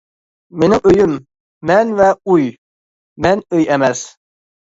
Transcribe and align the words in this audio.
مېنىڭ 0.61 0.79
ئۆيۈم، 0.91 1.13
مەن 1.71 1.91
ۋە 1.99 2.07
ئۇي، 2.17 2.49
مەن 3.27 3.45
ئۆي 3.53 3.71
ئەمەس. 3.77 4.05